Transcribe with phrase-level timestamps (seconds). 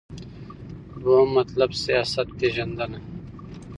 [1.01, 2.99] دوهم مطلب: سیاست پیژندنه